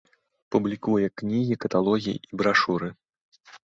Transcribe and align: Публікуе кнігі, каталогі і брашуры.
Публікуе 0.55 1.11
кнігі, 1.23 1.61
каталогі 1.67 2.19
і 2.19 2.43
брашуры. 2.43 2.95